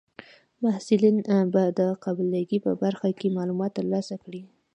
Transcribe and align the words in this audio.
محصلین 0.63 1.15
به 1.53 1.63
د 1.79 1.81
قابله 2.03 2.39
ګۍ 2.49 2.59
په 2.65 2.71
برخه 2.83 3.09
کې 3.19 3.35
معلومات 3.37 3.71
ترلاسه 3.79 4.15
کړي. 4.23 4.41